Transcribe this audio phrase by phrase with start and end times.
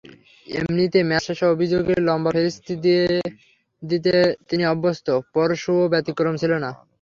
[0.47, 2.73] এমনিতে ম্যাচ শেষে অভিযোগের লম্বা ফিরিস্তি
[3.83, 4.13] দিতে
[4.49, 6.69] তিনি অভ্যস্ত, পরশুও ব্যতিক্রম ছিল না।